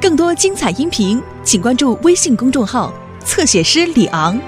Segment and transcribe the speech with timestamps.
[0.00, 2.92] 更多精彩音频请关注微信公众号
[3.24, 4.38] 侧写师李昂。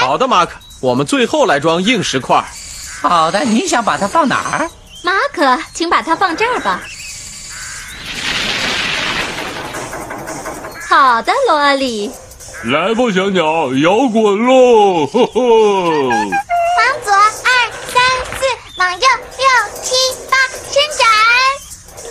[0.00, 0.63] 好的，马克。
[0.80, 2.44] 我们最后来装硬石块。
[3.02, 4.70] 好的，你想把它放哪儿？
[5.02, 6.80] 马可，请把它放这儿吧。
[10.88, 12.10] 好的，罗里。
[12.64, 15.06] 来吧，小鸟，摇滚喽！
[15.06, 15.40] 呵呵。
[16.08, 16.30] 往
[17.04, 17.50] 左二
[17.92, 18.02] 三
[18.38, 18.46] 四，
[18.78, 19.46] 往右六
[19.82, 19.94] 七
[20.30, 20.36] 八，
[20.70, 21.06] 伸展。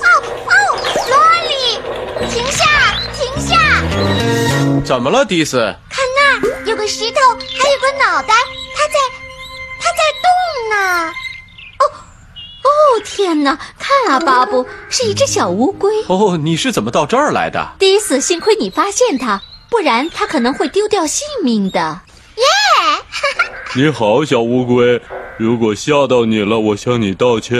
[0.03, 0.05] 哦
[0.45, 0.51] 哦，
[1.09, 1.13] 萝
[1.49, 1.51] 莉，
[2.29, 2.61] 停下，
[3.17, 3.57] 停下！
[4.85, 5.57] 怎么了，迪斯？
[5.89, 7.19] 看那儿有个石头，
[7.57, 8.33] 还有个脑袋，
[10.73, 11.11] 动呢。
[12.63, 12.69] 哦，
[13.03, 13.57] 天哪！
[13.77, 15.91] 看啊，巴布，是一只小乌龟。
[16.07, 17.73] 哦，你是怎么到这儿来的？
[17.79, 22.01] 迪斯，幸亏你发现它，不然它可能会丢掉性命的。
[22.37, 22.43] 耶
[23.75, 25.01] 你好，小乌龟，
[25.37, 27.57] 如果吓到你了，我向你道歉。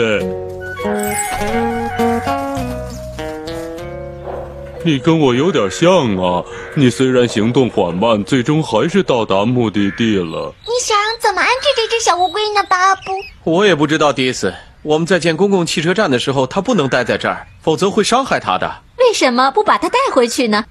[4.86, 10.54] 你跟我有点像啊，你虽然行动缓慢，最终还是到达目的地了。
[10.62, 13.12] 你想怎么安置这只小乌龟呢，巴布？
[13.44, 14.54] 我也不知道，迪斯。
[14.82, 18.82] 我们在建公共汽车站的时候，它不能待在这儿，否则会伤害它的。
[18.98, 20.64] 为什么不把它带回去呢？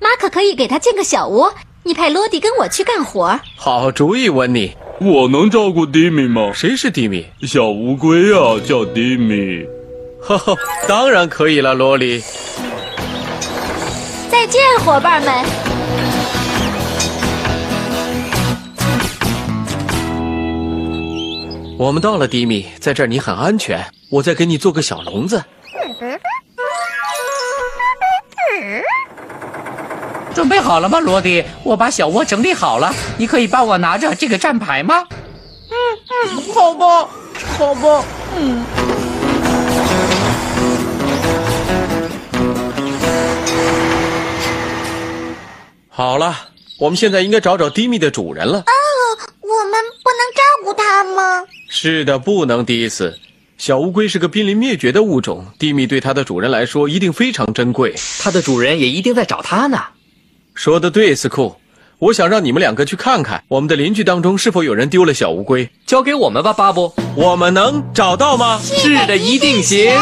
[0.00, 3.40] 马可可以给它建个小窝，你派罗迪跟我去干活儿。
[3.56, 4.76] 好主意，温妮。
[5.00, 6.50] 我能照顾迪米吗？
[6.52, 7.26] 谁是迪米？
[7.42, 9.64] 小乌龟啊，叫迪米。
[10.20, 10.54] 哈哈，
[10.88, 12.20] 当然可以了，罗莉。
[14.30, 15.77] 再见，伙伴们。
[21.78, 23.86] 我们到了，迪米，在这儿你很安全。
[24.10, 25.44] 我再给你做个小笼子。
[30.34, 31.44] 准备好了吗，罗迪？
[31.62, 35.06] 我把小窝整理好了，你可以帮我拿着这个站牌吗？
[35.70, 35.74] 嗯
[36.26, 37.08] 嗯，好吧，
[37.56, 38.04] 好吧，
[38.36, 38.64] 嗯。
[45.88, 46.34] 好了，
[46.80, 48.64] 我们现在应该找找迪米的主人了。
[49.40, 49.72] 我们
[50.02, 51.46] 不能照顾他吗？
[51.68, 53.18] 是的，不能迪斯。
[53.58, 57.94] 小乌龟是个濒临灭绝的物种，蒂米对它的主人来说一定非常珍贵。
[58.20, 59.78] 它的主人也一定在找它呢。
[60.54, 61.56] 说的对，斯库。
[61.98, 65.68] 我想让你们两个去看看，我们的邻居当中是否有人丢了小乌龟。
[65.84, 66.94] 交给我们吧，巴布。
[67.16, 68.58] 我们能找到吗？
[68.62, 69.92] 是的，一定行。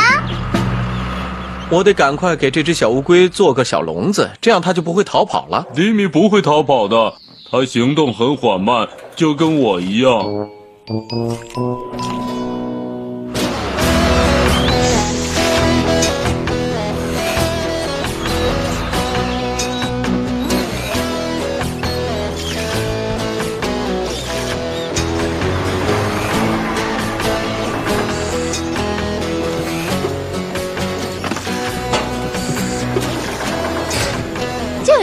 [1.71, 5.67] 我得赶快给这只小乌龟做个小笼子，这样它就不会逃跑了。
[5.75, 7.15] 迪米不会逃跑的，
[7.51, 10.49] 它行动很缓慢，就跟我一样。
[10.87, 10.95] 就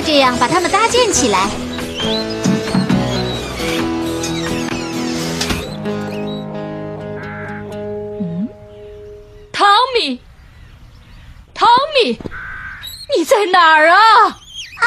[0.05, 1.62] 这样把它们搭建起来。
[13.53, 13.95] 哪儿啊？
[13.95, 14.85] 啊，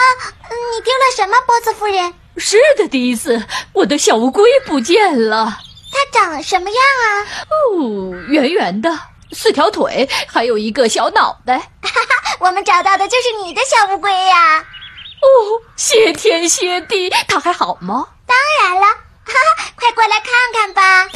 [0.50, 2.12] 你丢了什么，波斯夫人？
[2.36, 5.60] 是的，迪斯，我的小乌龟不见了。
[5.92, 7.06] 它长什么样啊？
[7.48, 8.90] 哦，圆圆的，
[9.30, 11.58] 四条腿，还有一个小脑袋。
[11.58, 18.08] 哈 哈我们找到的就是你的小乌龟呀、哦，谢天谢地，它还好吗？
[18.26, 21.08] 当然了，哈哈，快过来看看吧。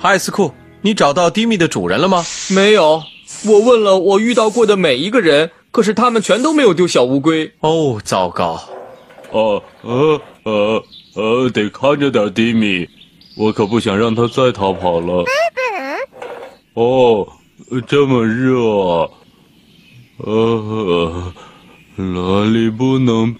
[0.00, 2.24] 嗨，斯库，你找到迪米的主人了吗？
[2.50, 3.02] 没有，
[3.46, 7.52] 我问了我遇到过的每一个人，可是他们全都没有丢小乌龟。
[7.60, 8.62] 哦，糟糕！
[9.30, 10.84] 哦呃呃
[11.14, 12.88] 呃，得看着点迪米，
[13.36, 15.24] 我可不想让他再逃跑了。
[16.74, 17.26] 哦，
[17.86, 19.10] 这么热，
[20.18, 21.32] 呃，
[21.96, 23.34] 哪里不能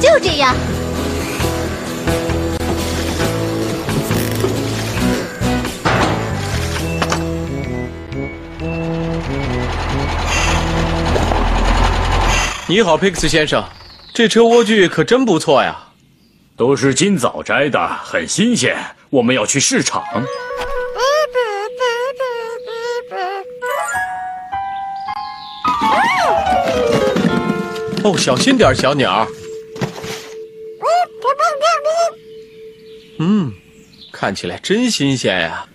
[0.00, 0.54] 就这样。
[12.66, 13.62] 你好，Pix 先生。
[14.14, 15.88] 这车莴苣可真不错呀。
[16.54, 18.76] 都是今早摘的，很新鲜。
[19.08, 20.04] 我们要去市场。
[28.04, 29.26] 哦，小心点，小鸟。
[33.18, 33.52] 嗯，
[34.12, 35.66] 看起来真新鲜呀。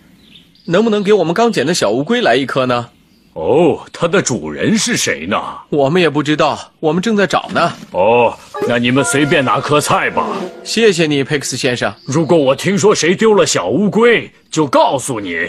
[0.66, 2.92] 能不能给我们刚捡的小乌龟来一颗呢？
[3.38, 5.40] 哦，它的主人是谁呢？
[5.70, 7.72] 我们也不知道，我们正在找呢。
[7.92, 8.36] 哦，
[8.68, 10.26] 那你们随便拿颗菜吧。
[10.64, 11.94] 谢谢你，佩克斯先生。
[12.04, 15.48] 如果我听说谁丢了小乌龟，就告诉你。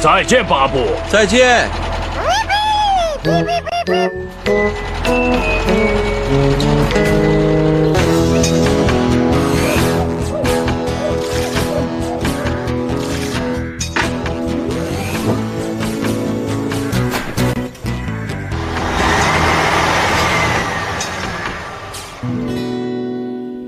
[0.00, 0.86] 再见，巴布。
[1.10, 1.68] 再见。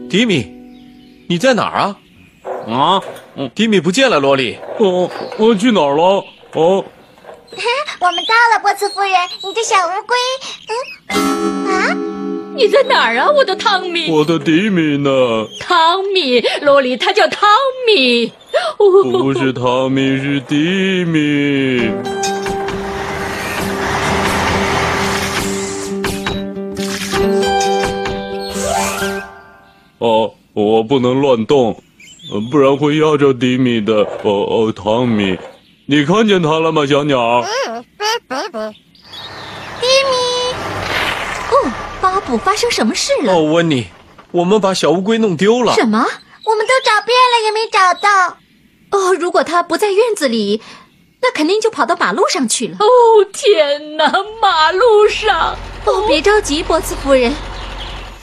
[0.08, 0.46] 迪米，
[1.28, 1.96] 你在哪儿啊？
[2.66, 3.02] 啊，
[3.55, 4.56] 迪米不见了，罗莉。
[4.78, 6.25] 哦，我去哪儿了？
[6.55, 6.84] 哦，
[8.00, 9.12] 我们到了，波茨夫人，
[9.43, 10.16] 你的小乌龟，
[10.69, 11.96] 嗯，啊，
[12.56, 14.10] 你在哪儿啊，我的汤米？
[14.10, 15.10] 我的迪米呢？
[15.60, 17.49] 汤米，罗莉，他叫汤
[17.87, 18.32] 米。
[18.78, 21.90] 不是汤米，是迪米。
[30.64, 31.81] 我不能乱动，
[32.32, 34.02] 呃不然会压着迪米的。
[34.25, 35.38] 哦哦，汤米，
[35.87, 37.44] 你看见他了吗，小鸟？
[39.81, 40.16] 迪米，
[41.52, 41.70] 哦，
[42.00, 43.32] 巴布，发生什么事了？
[43.32, 43.87] 哦，温妮，
[44.32, 45.75] 我们把小乌龟弄丢了。
[45.75, 46.05] 什么？
[46.44, 48.38] 我们都找遍了也没找到。
[48.90, 50.60] 哦，如果他不在院子里，
[51.22, 52.78] 那肯定就跑到马路上去了。
[52.81, 52.84] 哦
[53.32, 54.12] 天哪，
[54.43, 55.56] 马路上！
[55.84, 57.32] 哦，别着急，波茨夫人，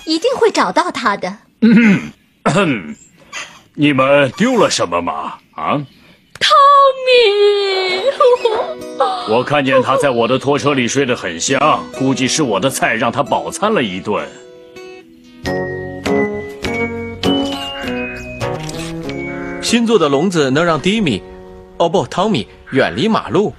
[0.06, 1.38] 一定会找到他的。
[1.62, 2.12] 嗯，
[3.74, 5.34] 你们丢了什么吗？
[5.56, 5.81] 啊？
[6.40, 6.52] 汤
[7.06, 7.12] 米，
[9.30, 11.60] 我看见他在我的拖车里睡得很香，
[11.98, 14.25] 估计是我的菜让他饱餐了一顿。
[19.62, 21.22] 新做的笼子能让迪米，
[21.78, 23.54] 哦不，汤米远离马路。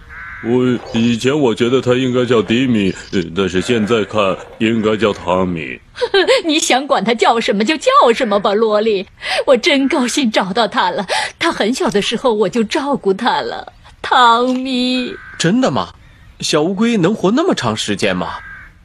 [0.44, 5.80] 我以前我觉得他应该叫迪米，呃但是现在看应该叫汤米。
[6.44, 9.06] 你想管他叫什么就叫什么吧，萝莉。
[9.46, 11.06] 我真高兴找到他了。
[11.38, 13.72] 他很小的时候我就照顾他了。
[14.02, 15.94] 汤米，真的吗？
[16.40, 18.34] 小乌龟能活那么长时间吗？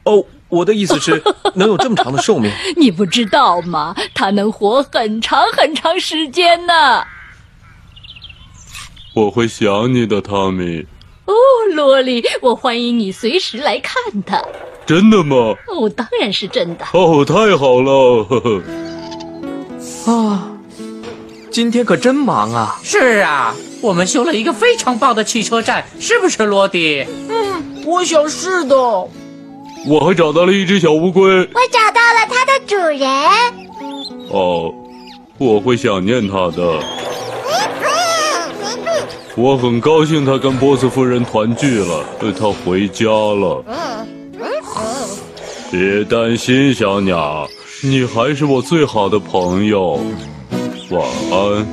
[0.06, 1.22] 哦，我的意思是，
[1.56, 2.50] 能有这么长的寿命？
[2.78, 3.94] 你不知道吗？
[4.16, 7.06] 它能活很长很长时间呢。
[9.14, 10.88] 我会想你的，汤米。
[11.72, 13.96] 哦，萝莉，我欢迎你随时来看
[14.26, 14.42] 他。
[14.86, 15.56] 真的吗？
[15.68, 16.86] 哦，当然是真的。
[16.94, 18.24] 哦，太好了！
[18.24, 18.62] 呵呵。
[20.12, 20.52] 啊，
[21.50, 22.80] 今天可真忙啊！
[22.84, 27.06] 是啊，我们修了一个非常棒的汽车站，是不是，罗迪？
[27.30, 28.76] 嗯我想是的。
[28.76, 31.24] 我还找到了一只小乌龟。
[31.24, 33.10] 我找到了它的主人。
[34.30, 34.74] 哦，
[35.38, 36.80] 我会想念它的。
[39.36, 42.04] 我很高兴他跟波斯夫人团聚了，
[42.38, 43.64] 他回家了。
[45.72, 47.48] 别担心，小鸟，
[47.82, 50.00] 你还是我最好的朋友。
[50.90, 51.66] 晚安。